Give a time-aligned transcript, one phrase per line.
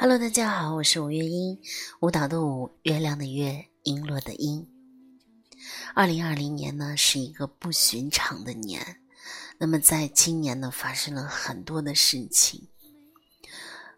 [0.00, 1.58] Hello，大家好，我是五月音，
[1.98, 4.64] 舞蹈的舞，月亮的月，璎珞的璎。
[5.92, 9.00] 二零二零年呢是一个不寻常的年，
[9.58, 12.68] 那么在今年呢发生了很多的事情，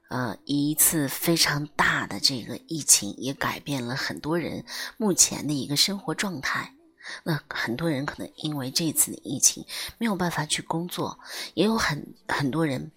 [0.08, 4.64] 呃，一次非常大的这个疫情也改变了很多人
[4.96, 6.74] 目前的一个生活状态。
[7.22, 9.64] 那很多人可能因为这次的疫情
[9.98, 11.18] 没有办法去工作，
[11.54, 12.90] 也有很很多人，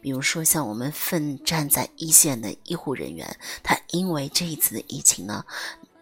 [0.00, 5.44] 比如说像我们奋战在一线的医护人员，他因为这一次的疫情呢，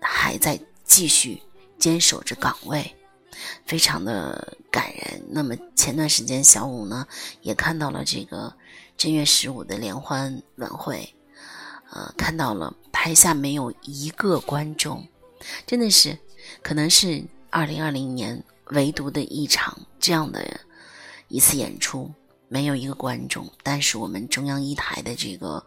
[0.00, 1.42] 还在继续
[1.78, 2.95] 坚守着岗位，
[3.66, 5.22] 非常的感人。
[5.30, 7.06] 那么前段时间小五呢
[7.42, 8.55] 也看到了这个
[8.96, 11.14] 正月十五的联欢晚会，
[11.91, 15.06] 呃，看到了台下没有一个观众，
[15.66, 16.19] 真的是，
[16.62, 17.24] 可能是。
[17.54, 20.60] 二零二零年唯独的一场这样的
[21.28, 22.12] 一次演出，
[22.48, 25.64] 没有一个观众，但是我们中央一台的这个，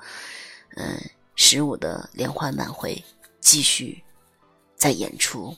[0.76, 1.02] 嗯，
[1.36, 3.02] 十五的联欢晚会
[3.40, 4.04] 继续
[4.76, 5.56] 在演出，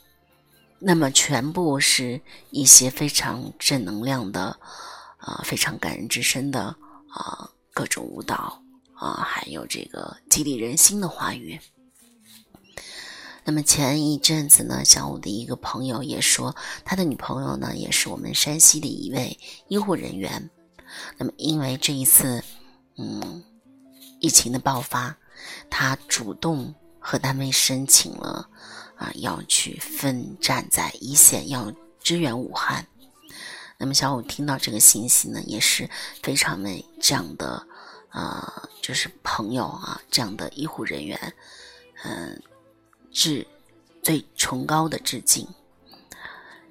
[0.78, 2.22] 那么全部是
[2.52, 4.56] 一些非常正能量的，
[5.18, 6.62] 啊，非常感人至深的
[7.10, 8.62] 啊，各种舞蹈
[8.94, 11.60] 啊，还有这个激励人心的话语。
[13.50, 16.56] 那么前一阵子呢，小五的一个朋友也说，
[16.86, 20.52] 他的女朋友呢也是我们山西的一位医护人员。
[21.18, 22.44] 那么因为这一次，
[22.96, 23.44] 嗯，
[24.20, 25.18] 疫情的爆发，
[25.68, 28.48] 他主动和单位申请了，
[28.96, 32.86] 啊，要去奋战在一线，要支援武汉。
[33.80, 35.90] 那么小五听到这个信息呢，也是
[36.22, 37.66] 非常为这样的，
[38.10, 41.34] 啊，就是朋友啊，这样的医护人员，
[42.04, 42.40] 嗯。
[43.12, 43.46] 致
[44.02, 45.48] 最崇高的致敬，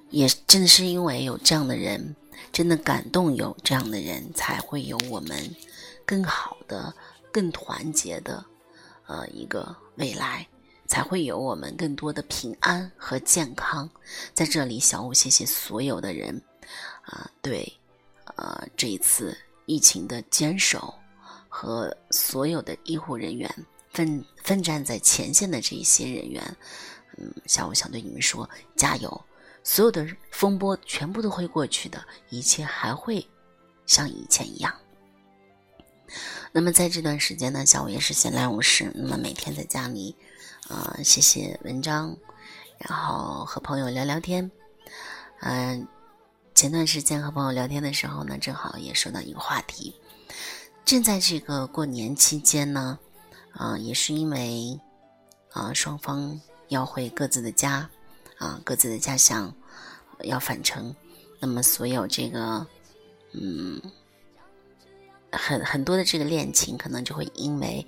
[0.09, 2.15] 也正是因为有这样的人，
[2.51, 5.55] 真的感动有这样的人，才会有我们
[6.05, 6.93] 更好的、
[7.31, 8.43] 更团结的
[9.05, 10.47] 呃一个未来，
[10.87, 13.89] 才会有我们更多的平安和健康。
[14.33, 16.41] 在这里，小五谢谢所有的人
[17.03, 17.71] 啊，对
[18.35, 20.93] 呃这一次疫情的坚守
[21.47, 23.53] 和所有的医护人员。
[23.91, 26.57] 奋奋战在前线的这一些人员，
[27.17, 29.25] 嗯，小五想对你们说，加油！
[29.63, 33.27] 所有的风波全部都会过去的，一切还会
[33.85, 34.73] 像以前一样。
[36.51, 40.15] 那么在这段时间呢，小五也是闲来无事，那么每天在家里，
[40.69, 42.17] 啊，写写文章，
[42.77, 44.49] 然后和朋友聊聊天。
[45.41, 45.87] 嗯，
[46.55, 49.93] 前段时间和朋友聊天的时候呢，正好也说到一个话题，
[50.85, 52.97] 正在这个过年期间呢。
[53.53, 54.79] 啊，也是因为，
[55.51, 56.39] 啊，双方
[56.69, 57.89] 要回各自的家，
[58.37, 59.53] 啊，各自的家乡，
[60.21, 60.95] 要返程，
[61.39, 62.65] 那么所有这个，
[63.33, 63.81] 嗯，
[65.31, 67.85] 很很多的这个恋情，可能就会因为，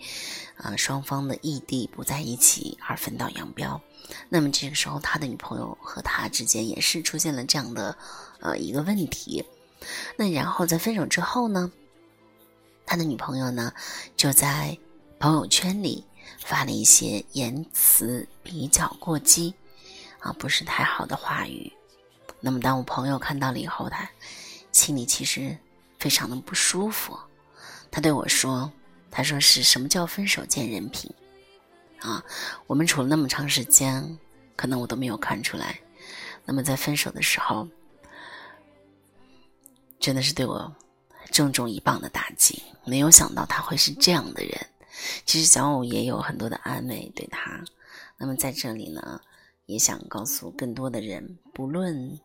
[0.58, 3.80] 啊，双方的异地不在一起而分道扬镳。
[4.28, 7.96] 那么这个时候，他的女朋友和他之间也是出现了这样的，
[8.42, 9.46] 呃，一个问题。
[10.18, 11.72] 那然后在分手之后呢，
[12.86, 13.72] 他的女朋友呢，
[14.18, 14.78] 就在。
[15.22, 16.04] 朋友圈里
[16.40, 19.54] 发了一些言辞比较过激，
[20.18, 21.72] 啊，不是太好的话语。
[22.40, 24.10] 那么，当我朋友看到了以后，他
[24.72, 25.56] 心里其实
[26.00, 27.16] 非常的不舒服。
[27.92, 28.72] 他对我说
[29.12, 31.14] ：“他说是什么叫分手见人品？
[32.00, 32.26] 啊，
[32.66, 34.18] 我们处了那么长时间，
[34.56, 35.80] 可能我都没有看出来。
[36.46, 37.68] 那么在分手的时候，
[40.00, 40.76] 真的是对我
[41.30, 42.64] 重重一棒的打击。
[42.86, 44.60] 没有想到他会是这样的人。”
[45.26, 47.64] 其实小五也有很多的安慰对他，
[48.18, 49.22] 那么在这里呢，
[49.66, 52.20] 也想告诉更多的人，不论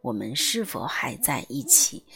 [0.00, 2.06] 我们是否还在一起，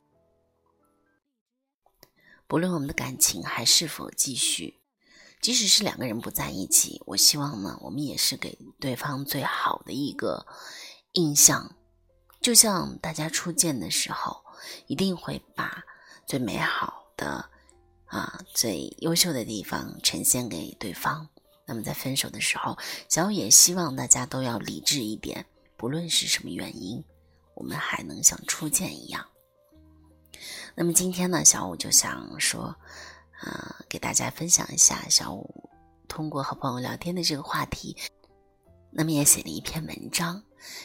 [2.47, 4.78] 不论我们的感情还是否继续，
[5.41, 10.47] 即使是两个人不在一起，我希望呢，我们也是给对方最好的一个
[11.12, 11.76] 印象，
[12.41, 14.44] 就像大家初见的时候，
[14.87, 15.85] 一定会把
[16.25, 17.50] 最美好的。
[18.06, 21.29] 啊，最优秀的地方呈现给对方。
[21.64, 25.44] 那么在分手的时候，小五也希望大家都要理智一点，
[25.76, 27.03] 不论是什么原因，
[27.55, 29.26] 我们还能像初见一样。
[30.75, 32.64] 那么今天呢，小五就想说，
[33.41, 35.69] 啊，给大家分享一下小五
[36.06, 37.97] 通过和朋友聊天的这个话题。
[38.93, 40.43] 那么也写了一篇文章，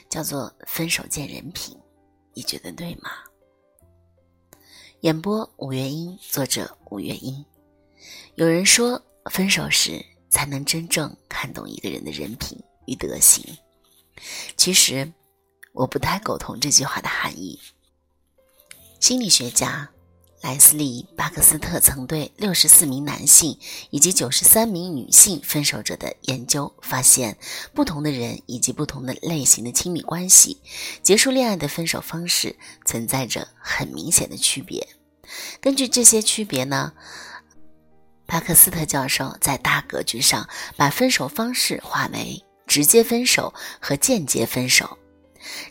[0.09, 1.77] 叫做《分手见人品》，
[2.33, 3.11] 你觉得对吗？
[5.01, 7.43] 演播五月音，作者五月音。
[8.35, 9.01] 有人说，
[9.31, 12.55] 分手时才能真正看懂一个人的人品
[12.85, 13.43] 与德行。
[14.55, 15.11] 其实，
[15.73, 17.59] 我不太苟同这句话的含义。
[18.99, 19.89] 心理学家
[20.41, 23.57] 莱斯利·巴克斯特曾对六十四名男性
[23.91, 27.37] 以及九十三名女性分手者的研究发现，
[27.73, 30.57] 不同的人以及不同的类型的亲密关系
[31.03, 32.55] 结束恋爱的分手方式
[32.85, 34.87] 存在着很明显的区别。
[35.61, 36.91] 根据这些区别呢，
[38.25, 44.97] 巴克斯特教授在大格局上把分手方式划为直接分手和间接分手。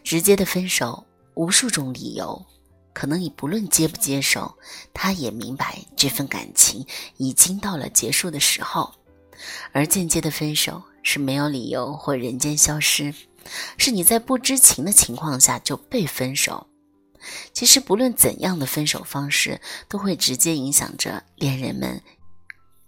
[0.04, 2.46] 直接的分手，无数种理由。
[2.92, 4.56] 可能你不论接不接受，
[4.92, 8.92] 他也明白这份感情已经到了结束的时候。
[9.72, 13.14] 而间接的分手是没有理由或人间消失，
[13.78, 16.66] 是你在不知情的情况下就被分手。
[17.52, 22.02] 其实不论怎样的分手方式，都会直接影响着恋人们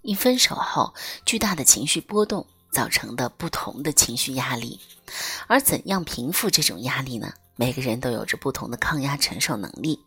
[0.02, 0.94] 因分手后
[1.24, 4.80] 巨大的情绪波动造成的不同的情绪压力。
[5.46, 7.32] 而怎样平复这种压力呢？
[7.62, 10.04] 每个人都有着不同的抗压承受能力，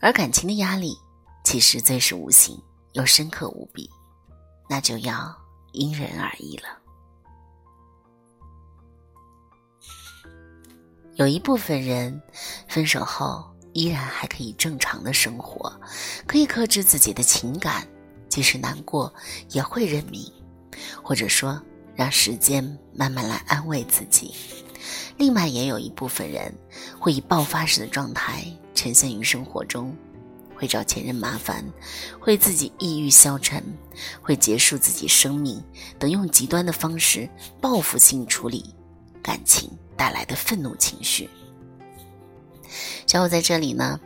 [0.00, 0.98] 而感情的压力
[1.44, 2.60] 其实最是无形
[2.94, 3.88] 又深刻无比，
[4.68, 5.32] 那就要
[5.70, 6.76] 因人而异了。
[11.14, 12.20] 有一部分人
[12.66, 15.72] 分手后依然还可以正常的生活，
[16.26, 17.86] 可以克制自己的情感，
[18.28, 19.14] 即使难过
[19.50, 20.20] 也会认命，
[21.00, 21.62] 或者说
[21.94, 24.34] 让时间慢慢来安慰自己。
[25.16, 26.54] 另外，也有一部分人
[26.98, 28.44] 会以爆发式的状态
[28.74, 29.94] 呈现于生活中，
[30.54, 31.64] 会找前任麻烦，
[32.18, 33.62] 会自己抑郁消沉，
[34.22, 35.62] 会结束自己生命
[35.98, 37.28] 等，用极端的方式
[37.60, 38.74] 报复性处理
[39.22, 41.28] 感情带来的愤怒情绪。
[43.06, 44.00] 小五在这里呢，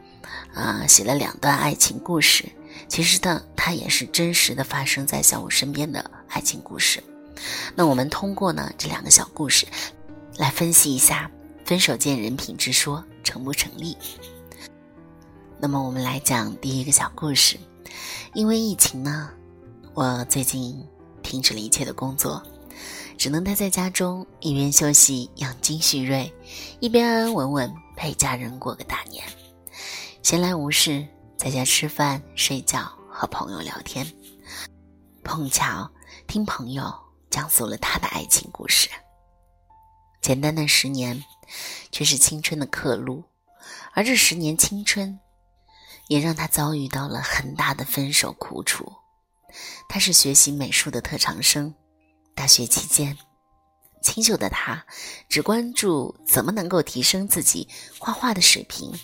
[0.55, 2.45] 啊，写了两段爱情故事，
[2.89, 7.03] 其实呢，它也是真实的发生在小五身边的爱情故事。
[7.75, 9.67] 那我们通过呢这两个小故事。
[10.37, 11.31] 来分析一下
[11.65, 13.97] “分手见人品”之说成不成立？
[15.59, 17.59] 那么我们来讲第一个小故事。
[18.35, 19.31] 因为疫情呢，
[19.95, 20.85] 我最近
[21.23, 22.43] 停止了一切的工作，
[23.17, 26.33] 只能待在家中，一边休息养精蓄锐，
[26.81, 29.25] 一边安安稳稳陪家人过个大年。
[30.25, 31.07] 闲来无事，
[31.37, 34.05] 在家吃饭、睡觉，和朋友聊天，
[35.23, 35.89] 碰巧
[36.27, 36.93] 听朋友
[37.31, 38.89] 讲述了他的爱情故事。
[40.25, 41.23] 简单的十年，
[41.93, 43.25] 却是青春的刻录，
[43.93, 45.21] 而这十年青春，
[46.09, 48.91] 也让他遭遇到了很大的分手苦楚。
[49.87, 51.75] 他是学习美术的特长生，
[52.35, 53.19] 大学期间，
[54.01, 54.87] 清秀的他
[55.29, 57.69] 只关注怎么能够提升自己
[57.99, 58.99] 画画的水平，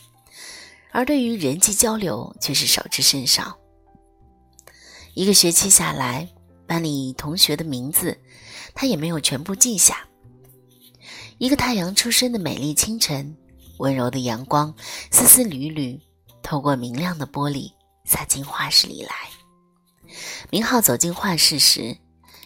[0.90, 3.58] 而对于人际交流却是少之甚少。
[5.12, 6.26] 一个学期下来，
[6.66, 8.18] 班里同学的名字，
[8.74, 10.06] 他也没有全部记下。
[11.40, 13.34] 一个太阳出生的美丽清晨，
[13.78, 14.74] 温柔的阳光
[15.10, 15.98] 丝丝缕缕
[16.42, 17.72] 透过明亮的玻璃
[18.04, 19.14] 洒进画室里来。
[20.50, 21.96] 明浩走进画室时，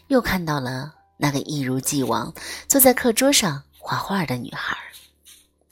[0.06, 2.32] 又看到了那个一如既往
[2.68, 4.78] 坐在课桌上画画的女孩。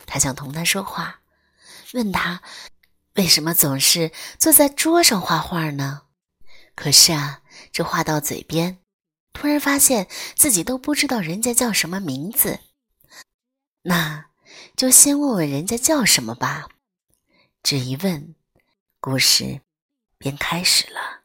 [0.04, 1.20] 他想同她说话，
[1.92, 2.42] 问她
[3.14, 6.02] 为什么总是坐在桌上画画呢？
[6.74, 8.78] 可是啊，这话到嘴边，
[9.32, 12.58] 突然发现自己都不知道人家叫什么名字。
[13.82, 14.26] 那
[14.76, 16.68] 就先问问人家叫什么吧。
[17.62, 18.34] 这一问，
[19.00, 19.60] 故事
[20.18, 21.22] 便开始了。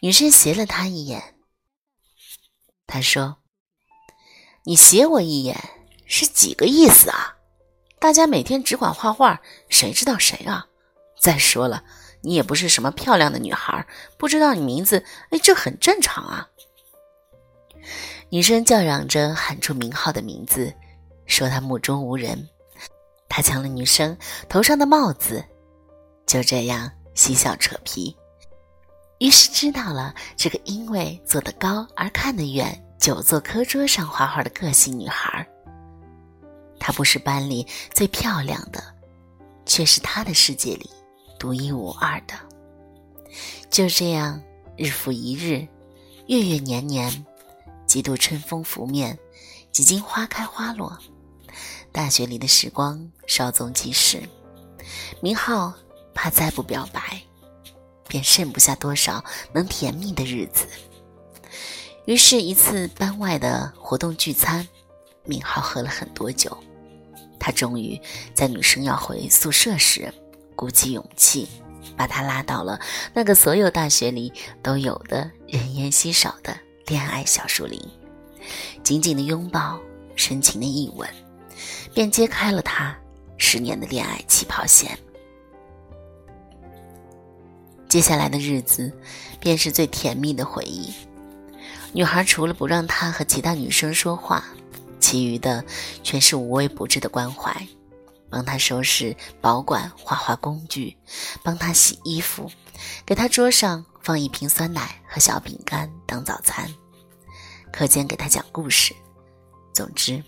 [0.00, 1.36] 女生斜了他一眼，
[2.86, 3.38] 他说
[4.64, 5.56] ：“你斜我一眼
[6.06, 7.36] 是几个意思啊？
[7.98, 10.68] 大家每天只管画画，谁知道谁啊？
[11.20, 11.84] 再说了，
[12.22, 13.86] 你也不是什么漂亮的女孩，
[14.18, 16.50] 不知道你名字，哎，这很正常啊。”
[18.28, 20.72] 女生叫嚷着喊出明浩的名字，
[21.26, 22.48] 说他目中无人。
[23.28, 24.16] 他抢了女生
[24.48, 25.44] 头上的帽子，
[26.26, 28.16] 就这样嬉笑扯皮。
[29.18, 35.46] 于是知道了这个因为坐得高而看得远，久坐课桌上画画的个性女孩。
[36.78, 38.82] 她不是班里最漂亮的，
[39.64, 40.90] 却是他的世界里
[41.38, 42.34] 独一无二的。
[43.70, 44.40] 就这样，
[44.76, 45.66] 日复一日，
[46.26, 47.26] 月月年年。
[47.96, 49.18] 几度春风拂面，
[49.72, 50.98] 几经花开花落，
[51.92, 54.22] 大学里的时光稍纵即逝。
[55.22, 55.72] 明浩
[56.12, 57.00] 怕再不表白，
[58.06, 59.24] 便剩不下多少
[59.54, 60.66] 能甜蜜的日子。
[62.04, 64.68] 于是，一次班外的活动聚餐，
[65.24, 66.54] 明浩喝了很多酒。
[67.40, 67.98] 他终于
[68.34, 70.12] 在女生要回宿舍时，
[70.54, 71.48] 鼓起勇气，
[71.96, 72.78] 把她拉到了
[73.14, 74.30] 那个所有大学里
[74.62, 76.60] 都有的人烟稀少的。
[76.86, 77.80] 恋爱小树林，
[78.84, 79.76] 紧紧的拥抱，
[80.14, 81.08] 深情的一吻，
[81.92, 82.96] 便揭开了他
[83.38, 84.96] 十年的恋爱起跑线。
[87.88, 88.92] 接下来的日子，
[89.40, 90.94] 便是最甜蜜的回忆。
[91.92, 94.44] 女孩除了不让他和其他女生说话，
[95.00, 95.64] 其余的
[96.04, 97.66] 全是无微不至的关怀，
[98.30, 100.96] 帮他收拾、保管画画工具，
[101.42, 102.48] 帮他洗衣服，
[103.04, 106.72] 给他桌上放一瓶酸奶和小饼干当早餐，
[107.72, 108.94] 课间给他讲故事。
[109.74, 110.22] 总之，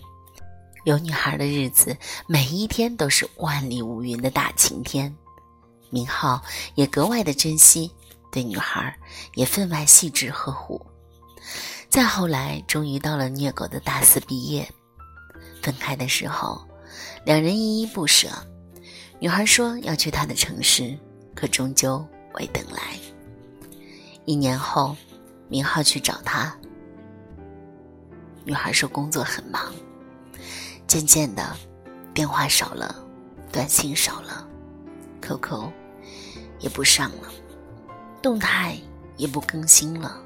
[0.83, 1.95] 有女孩的日子，
[2.27, 5.15] 每一天都是万里无云的大晴天。
[5.89, 6.43] 明浩
[6.75, 7.89] 也格外的珍惜，
[8.33, 8.93] 对女孩
[9.35, 10.85] 也分外细致呵护。
[11.87, 14.69] 再后来，终于到了虐狗的大四毕业，
[15.63, 16.61] 分开的时候，
[17.23, 18.27] 两人依依不舍。
[19.21, 20.99] 女孩说要去她的城市，
[21.33, 22.99] 可终究未等来。
[24.25, 24.95] 一年后，
[25.47, 26.55] 明浩去找她，
[28.45, 29.73] 女孩说工作很忙，
[30.85, 31.55] 渐渐的，
[32.13, 32.95] 电话少了，
[33.51, 34.47] 短信少了。
[35.21, 35.71] QQ
[36.59, 37.29] 也不上了，
[38.21, 38.77] 动态
[39.17, 40.19] 也不更新了。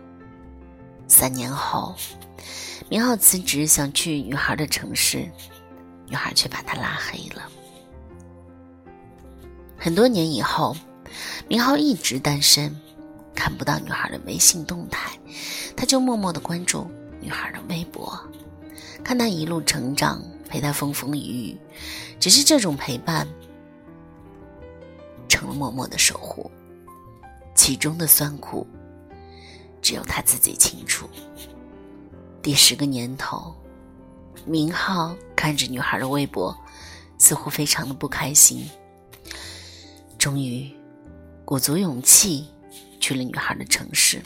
[1.08, 1.96] 三年后，
[2.90, 5.30] 明浩辞职想去女孩的城市，
[6.08, 7.50] 女孩却把他拉黑了。
[9.78, 10.76] 很多年以后，
[11.48, 12.74] 明浩一直单身，
[13.44, 15.20] 看不到女孩的微信动态，
[15.76, 18.18] 他就默默的关注女孩的微博，
[19.04, 21.58] 看她一路成长，陪她风风雨雨。
[22.22, 23.28] 只是这种陪伴。
[25.28, 26.50] 成了默默的守护，
[27.54, 28.66] 其中的酸苦，
[29.82, 31.10] 只有他自己清楚。
[32.42, 33.54] 第十个年头，
[34.46, 36.58] 明浩看着女孩的微博，
[37.18, 38.70] 似乎非常的不开心。
[40.18, 40.72] 终于，
[41.44, 42.48] 鼓足勇气
[43.04, 44.24] 去了女孩的城市，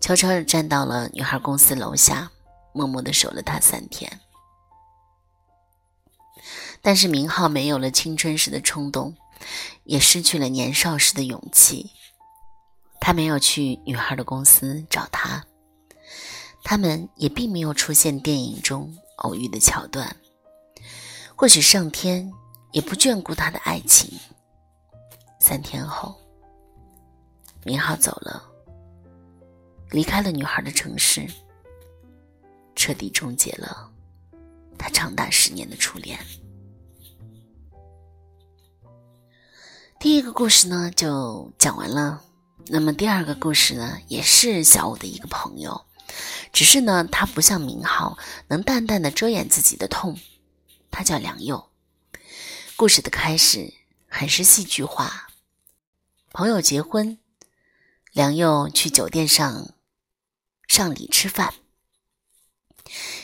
[0.00, 2.30] 悄悄的站到了女孩公司楼下，
[2.72, 4.20] 默默的守了她三天。
[6.80, 9.14] 但是明浩没有了青春时的冲动。
[9.82, 11.90] 也失去了年少时的勇气。
[13.00, 15.44] 他没有去女孩的公司找她，
[16.62, 20.14] 他们也并没有出现电影中偶遇的桥段。
[21.34, 22.32] 或许上天
[22.70, 24.16] 也不眷顾他的爱情。
[25.40, 26.16] 三天后，
[27.64, 28.42] 明浩走了，
[29.90, 31.26] 离开了女孩的城市，
[32.74, 33.90] 彻底终结了
[34.76, 36.18] 他长达十年的初恋。
[40.00, 42.24] 第一个故事呢就讲完了，
[42.66, 45.84] 那么第二个故事呢也是小五的一个朋友，
[46.52, 50.18] 只是呢他不像明浩能淡淡的遮掩自己的痛，
[50.90, 51.70] 他叫梁佑。
[52.74, 53.72] 故事的开始
[54.08, 55.28] 很是戏剧化，
[56.32, 57.16] 朋友结婚，
[58.12, 59.70] 梁佑去酒店上
[60.68, 61.54] 上礼吃饭，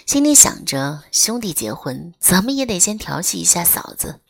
[0.06, 4.22] 心里想着兄弟结婚怎么也得先调戏一下嫂子。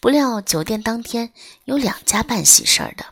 [0.00, 1.32] 不料酒店当天
[1.64, 3.04] 有两家办喜事儿的，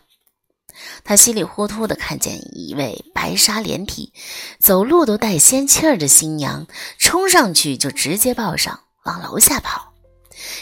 [1.05, 4.13] 他稀里糊涂的看见一位白纱连体、
[4.59, 6.67] 走路都带仙气儿的新娘，
[6.99, 9.95] 冲上去就直接抱上，往楼下跑，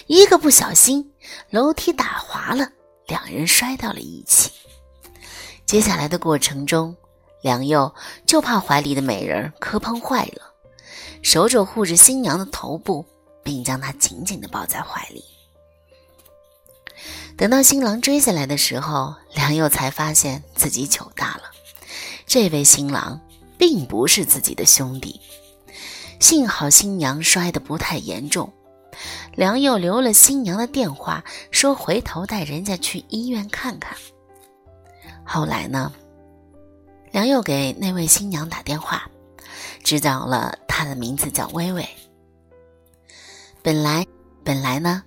[0.07, 1.15] 一个不小心
[1.49, 2.73] 楼梯打滑了，
[3.07, 4.51] 两人摔到了一起。
[5.75, 6.97] 接下来的过程中，
[7.43, 7.93] 梁佑
[8.25, 10.53] 就怕怀里的美人磕碰坏了，
[11.21, 13.05] 手肘护着新娘的头部，
[13.43, 15.25] 并将她紧紧的抱在怀里。
[17.37, 21.51] 等到新郎追下来的时候，梁佑才发现自己糗大了。
[22.25, 23.21] 这位新郎
[23.59, 25.21] 并不是自己的兄弟，
[26.21, 28.53] 幸好新娘摔得不太严重。
[29.35, 33.99] 梁佑留了新娘的电话，说回头带人家去医院看看。
[35.25, 35.93] 后来呢，
[37.11, 39.11] 梁又给那位新娘打电话，
[39.83, 41.89] 知道了她的名字叫微微。
[43.63, 44.07] 本来，
[44.45, 45.03] 本来呢。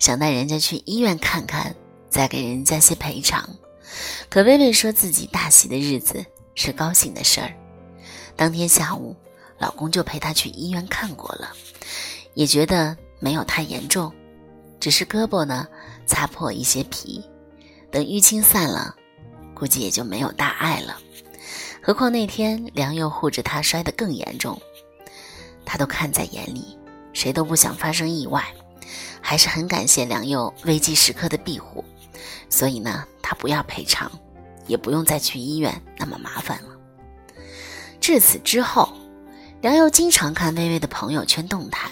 [0.00, 1.74] 想带人家去医院看看，
[2.10, 3.48] 再给人家些赔偿。
[4.28, 6.22] 可薇薇说自己大喜的日子
[6.54, 7.54] 是高兴的事儿。
[8.36, 9.16] 当天下午，
[9.56, 11.52] 老公就陪她去医院看过了，
[12.34, 14.12] 也觉得没有太严重，
[14.78, 15.66] 只是胳膊呢
[16.06, 17.24] 擦破一些皮。
[17.90, 18.94] 等淤青散了，
[19.64, 20.98] 估计也就没有大碍了。
[21.82, 24.60] 何况那天梁佑护着他摔得更严重，
[25.64, 26.78] 他都看在眼里，
[27.14, 28.44] 谁都不想发生意外。
[29.22, 31.82] 还是很感谢梁佑危机时刻的庇护，
[32.50, 34.12] 所以呢，他不要赔偿，
[34.66, 36.68] 也不用再去医院那么麻烦了。
[38.02, 38.92] 至此之后，
[39.62, 41.90] 梁佑经常看微微的朋友圈动态，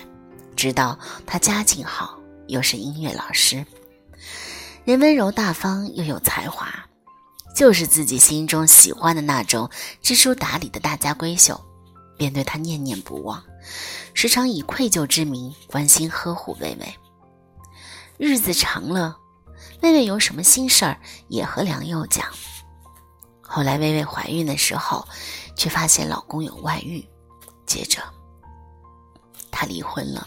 [0.54, 3.64] 知道她家境好，又是音乐老师，
[4.84, 6.70] 人温柔大方又有才华，
[7.54, 11.60] 就是自己心中喜欢的那种知书达理的大家闺秀，
[12.16, 13.42] 便对她念念不忘，
[14.14, 16.94] 时常以愧疚之名关心呵护微微。
[18.18, 19.16] 日子长了，
[19.82, 22.26] 薇薇有什么心事儿也和梁佑讲。
[23.40, 25.06] 后来薇薇怀孕的时候，
[25.56, 27.06] 却发现老公有外遇，
[27.66, 28.00] 接着
[29.50, 30.26] 她离婚了。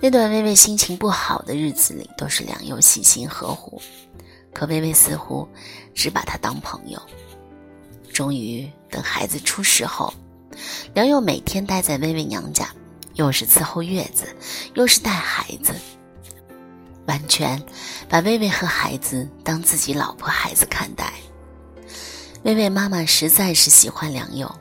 [0.00, 3.82] 那段薇薇心情不好的日子里，都是梁佑细心呵护，
[4.58, 5.48] 可薇薇似乎
[5.94, 7.00] 只把他当朋友。
[8.12, 10.12] 终于等孩子出世后，
[10.94, 12.68] 梁佑每天待在薇薇娘家，
[13.14, 14.34] 又是伺候月子，
[14.74, 15.72] 又是带孩子，
[17.06, 17.62] 完全
[18.08, 21.12] 把薇薇和孩子当自己老婆孩子看待。
[22.42, 24.52] 薇薇妈妈实在是喜欢梁佑，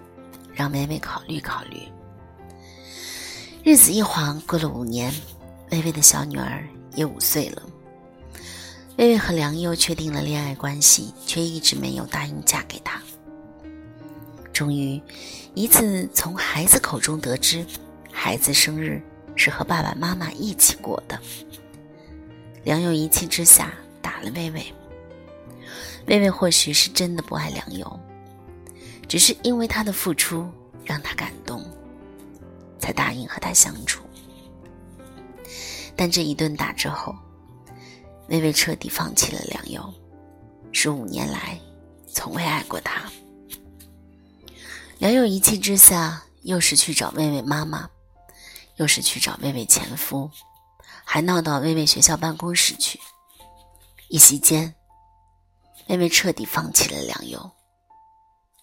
[0.54, 1.82] 让薇薇考虑考虑。
[3.64, 5.12] 日子一晃过了五年，
[5.72, 6.64] 薇薇的小女儿
[6.94, 7.64] 也五岁了。
[8.98, 13.02] 薇薇和梁佑确定了恋爱关系，却一直没有答应嫁给他。
[14.52, 15.00] 终于，
[15.54, 17.64] 一次从孩子口中得知，
[18.12, 19.00] 孩子生日
[19.36, 21.20] 是和爸爸妈妈一起过的。
[22.64, 24.74] 梁佑一气之下打了薇薇。
[26.08, 28.00] 薇薇或许是真的不爱梁佑，
[29.08, 30.50] 只是因为他的付出
[30.84, 31.64] 让他感动。
[32.80, 34.04] 才答应和他相处，
[35.96, 37.14] 但这一顿打之后，
[38.28, 39.94] 薇薇彻底放弃了梁友，
[40.72, 41.60] 十五年来
[42.12, 43.10] 从未爱过他。
[45.00, 47.90] 梁友一气之下，又是去找薇薇妈妈，
[48.76, 50.30] 又是去找薇薇前夫，
[51.06, 53.00] 还闹到薇薇学校办公室去。
[54.10, 54.74] 一席间，
[55.88, 57.52] 薇薇彻底放弃了梁友，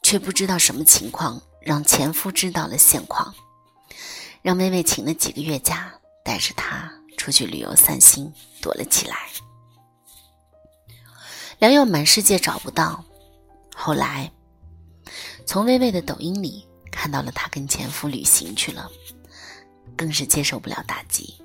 [0.02, 3.34] 却不知道什么情况让前夫知道了现况。
[4.42, 8.30] 让薇薇请了几个月假，带着他出去旅游散心，
[8.60, 9.16] 躲了起来。
[11.64, 13.02] 梁佑满世界找不到，
[13.74, 14.30] 后来
[15.46, 18.86] 从薇薇的抖音里看到了她跟前夫旅行去了，
[19.96, 21.42] 更是接受不了打击。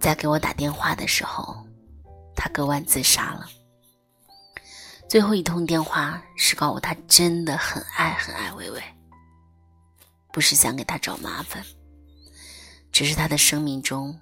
[0.00, 1.64] 在给我打电话的时候，
[2.34, 3.48] 他割腕自杀了。
[5.08, 8.82] 最后一通电话是告我他真的很爱很爱薇薇。
[10.32, 11.64] 不是想给他找麻烦，
[12.90, 14.18] 只是他的生命中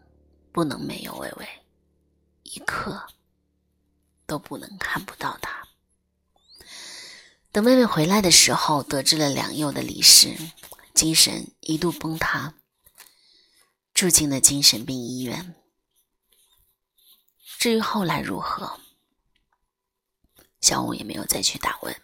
[0.53, 1.49] 不能没有薇薇，
[2.43, 3.03] 一刻
[4.29, 5.67] 都不能看不到他。
[7.51, 10.37] 等妹妹回来的时候，得知了梁佑的离世，
[10.95, 12.55] 精神一度崩塌，
[13.95, 15.57] 住进了精神病医院。
[17.59, 18.79] 至于后来如何，
[20.61, 21.97] 小五也没有再去打问。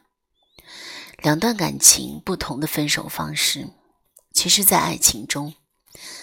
[1.19, 3.69] 两段感情不同的分手方式。
[4.33, 5.55] 其实，在爱情中，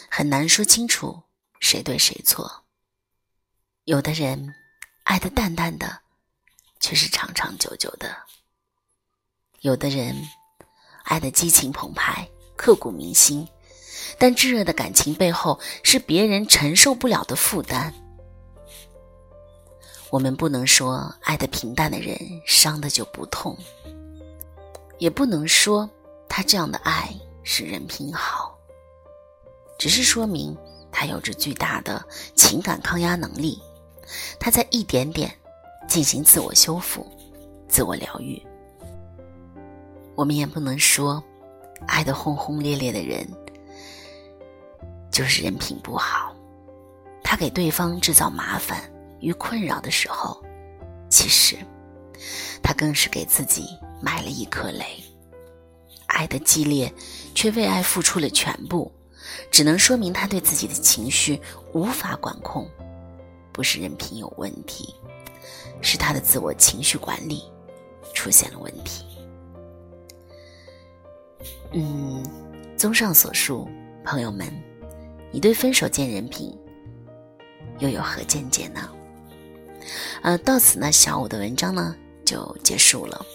[0.10, 1.24] 很难说清楚
[1.60, 2.66] 谁对谁错。
[3.86, 4.54] 有的人
[5.04, 6.00] 爱的淡淡的，
[6.80, 8.08] 却是长长久久的；
[9.62, 10.16] 有的人
[11.04, 13.48] 爱的激情澎湃，刻骨铭心，
[14.18, 17.94] 但炙热的感情背后是别人承受不了的负担。
[20.10, 23.58] 我们不能说爱的平淡的人伤的就不痛，
[24.98, 25.90] 也不能说
[26.28, 27.14] 他这样的爱。
[27.44, 28.56] 是人品好，
[29.80, 30.56] 只是说明
[30.92, 33.60] 他有着巨大的情感抗压能力，
[34.39, 35.32] 他在一点点
[35.88, 37.06] 进行自我修复、
[37.67, 38.41] 自我疗愈。
[40.15, 41.24] 我们也不能说
[41.88, 43.28] 爱的轰轰烈烈的人
[45.12, 46.36] 就是人品不好，
[47.24, 48.82] 他给对方制造麻烦
[49.19, 50.41] 与困扰的时候，
[51.10, 51.58] 其实
[52.62, 53.65] 他更是给自己
[54.02, 54.86] 埋了一颗雷。
[56.08, 56.93] 爱的激烈，
[57.34, 58.91] 却为爱付出了全部，
[59.50, 61.41] 只能说明他对自己的情绪
[61.74, 62.69] 无法管控，
[63.52, 64.96] 不是人品有问题，
[65.82, 67.44] 是他的自我情绪管理
[68.14, 69.06] 出现了问题。
[71.74, 72.24] 嗯，
[72.78, 73.68] 综上所述，
[74.04, 74.48] 朋友们，
[75.32, 76.58] 你对分手见人品
[77.80, 78.90] 又有何见解呢？
[80.22, 83.26] 呃，到此呢，小五的文章呢就结束了。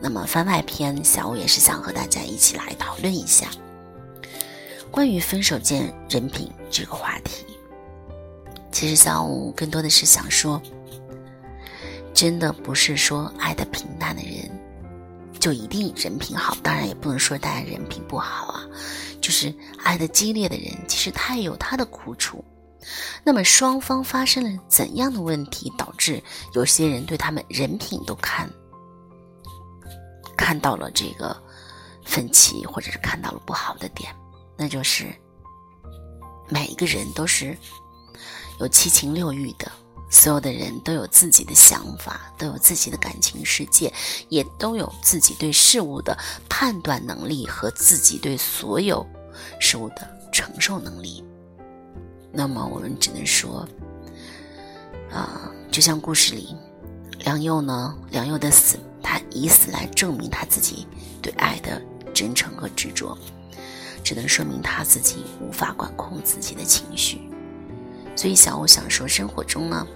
[0.00, 3.48] 那么番外篇，小五也是想和大家一起来讨论一下
[4.90, 7.53] 关于分手见人品这个话题。
[8.74, 10.60] 其实小五更多的是想说，
[12.12, 14.50] 真的不是说爱的平淡的人
[15.38, 18.64] 就一定人品好，当然也不能说大家人品不好啊。
[19.20, 22.44] 就是爱的激烈的人，其实他也有他的苦楚。
[23.22, 26.20] 那么双方发生了怎样的问题，导致
[26.54, 28.50] 有些人对他们人品都看？
[30.36, 31.40] 看到了这个
[32.04, 34.12] 分歧，或者是看到了不好的点，
[34.58, 35.06] 那就是
[36.48, 37.56] 每一个人都是
[38.58, 39.70] 有七情六欲的，
[40.10, 43.92] 所有的人都有自己的想法，都有自己的感情世界，
[44.28, 46.16] 也都有自己对事物的
[46.48, 49.04] 判断能力和自己对所有
[49.58, 51.24] 事物的承受能力。
[52.32, 53.68] 那么我们只能说，
[55.12, 56.56] 啊，就像故事里，
[57.20, 60.86] 梁佑呢，梁佑的死，他以死来证明他自己
[61.20, 61.80] 对爱的
[62.12, 63.16] 真诚和执着，
[64.04, 67.20] 只能说明他自己无法管控自己的情绪。
[68.16, 69.86] 所以小欧想说，生活中呢，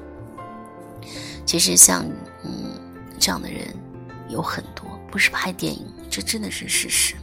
[1.46, 2.04] 其实像
[2.44, 2.78] 嗯
[3.18, 3.74] 这样的人
[4.28, 7.14] 有很多，不是拍电影，这真的是事实。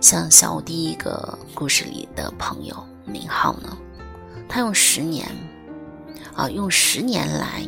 [0.00, 3.76] 像小欧第一个故事里的朋友明浩呢，
[4.48, 5.26] 他用十年，
[6.34, 7.66] 啊，用十年来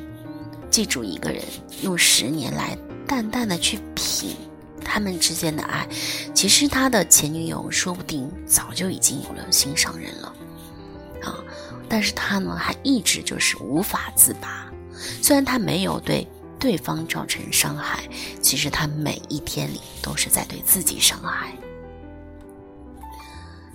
[0.71, 1.43] 记住一个人，
[1.81, 4.37] 用十年来淡淡的去品
[4.85, 5.89] 他们之间的爱。
[6.35, 10.33] 其实他的前女友说不定早就已经有了心上人了，
[11.23, 11.43] 啊，
[11.89, 14.71] 但是他呢还一直就是无法自拔。
[15.23, 16.27] 虽然他没有对
[16.59, 18.09] 对方造成伤害，
[18.41, 21.53] 其实他每一天里都是在对自己伤害。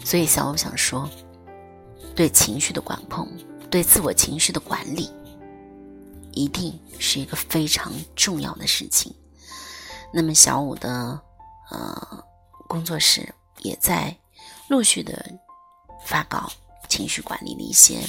[0.03, 1.07] 所以，小欧想说，
[2.15, 3.27] 对情绪的管控，
[3.69, 5.11] 对自我情绪的管理，
[6.31, 9.13] 一定是一个非常重要的事情。
[10.11, 11.21] 那么，小五的
[11.69, 12.23] 呃
[12.67, 14.13] 工作室也在
[14.69, 15.23] 陆续的
[16.03, 16.51] 发稿
[16.91, 18.01] 情绪管理的一些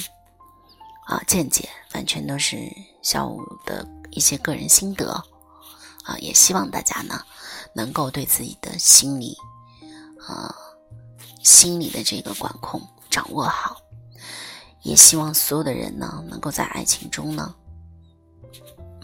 [1.07, 2.57] 啊见解，完全都是
[3.01, 5.09] 小五的一些个人心得
[6.03, 7.23] 啊，也希望大家呢
[7.73, 9.37] 能够对自己的心理
[10.27, 10.53] 啊。
[11.41, 13.77] 心理的这个管控掌握好，
[14.81, 17.55] 也希望所有的人呢，能够在爱情中呢，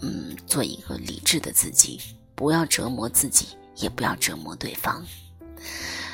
[0.02, 2.00] 嗯，做一个理智的自己，
[2.34, 5.02] 不要折磨自己，也不要折磨对方。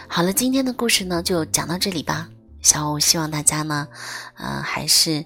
[0.08, 2.28] 好了，今天的故事呢，就讲到这里吧。
[2.66, 3.86] 小五希望大家呢，
[4.34, 5.24] 呃，还是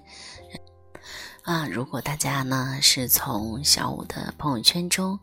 [1.40, 5.18] 啊，如果大家呢是从小五的朋友圈中。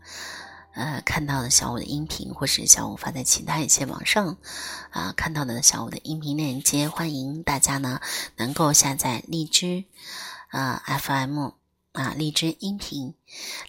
[0.74, 4.38] 呃，看到的小五的音频，或是小五发在其他一些网上，
[4.90, 8.02] 啊，看到的小五的音频链接，欢迎大家呢
[8.38, 9.86] 能够下载荔枝，
[10.50, 11.50] 啊 FM
[11.92, 13.14] 啊荔枝音频，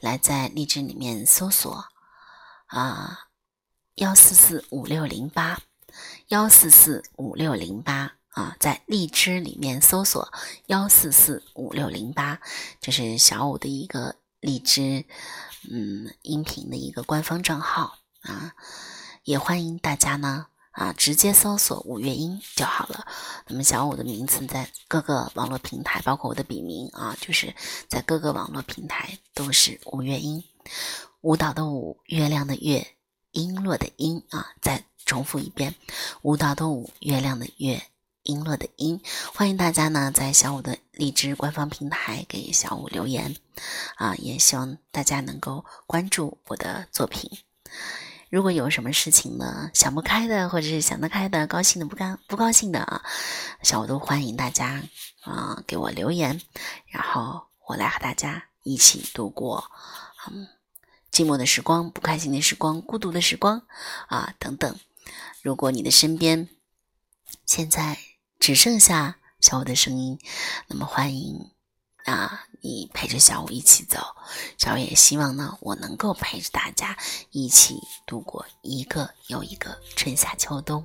[0.01, 1.85] 来在荔枝里面搜索
[2.65, 3.19] 啊
[3.97, 5.61] 幺四四五六零八
[6.29, 10.33] 幺四四五六零八啊，在荔枝里面搜索
[10.67, 12.41] 幺四四五六零八，
[12.81, 15.05] 这是小五的一个荔枝。
[15.69, 18.55] 嗯，音频的一个官方账号啊，
[19.25, 23.09] 也欢迎大家呢啊，直接搜索五月音就好了。
[23.49, 27.53] 那么小五的名字在各个网络平台，包括我的笔名啊，就是
[27.89, 30.45] 在各个网络平台都是五月音，
[31.23, 32.87] 舞蹈的舞，月亮的月，
[33.33, 34.53] 璎珞的璎啊。
[34.63, 35.75] 再重复一遍，
[36.23, 37.83] 舞蹈的舞，月亮的月。
[38.29, 39.01] 璎珞的璎，
[39.35, 43.35] 欢迎大家呢在小五的荔枝官方平台给小五留言，
[43.97, 47.39] 啊，也希望大家能够关注我的作品。
[48.29, 53.03] 如果有什么事情呢想不开的，或者是想得开的、高兴的、不高不高兴的啊，
[53.63, 54.83] 小五都欢迎大家
[55.23, 56.39] 啊给我留言，
[56.89, 59.71] 然后我来和大家一起度过
[60.31, 60.47] 嗯
[61.11, 63.63] 寂寞的时光、不开心的时光、孤独的时光
[64.09, 64.79] 啊等等。
[65.41, 66.51] 如果你的身边
[67.47, 67.97] 现在。
[68.49, 70.19] 只剩下小五的声音，
[70.69, 71.51] 那么欢迎
[72.07, 73.99] 啊，你陪着小五一起走。
[74.57, 76.97] 小五也希望呢，我能够陪着大家
[77.31, 80.83] 一起度过一个又一个春夏秋冬。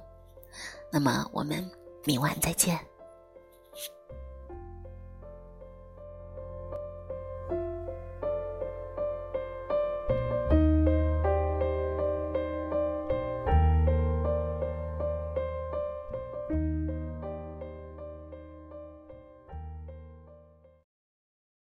[0.92, 1.72] 那么我们
[2.04, 2.78] 明晚再见。